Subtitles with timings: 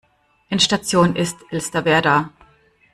[0.49, 2.31] Endstation ist Elsterwerda.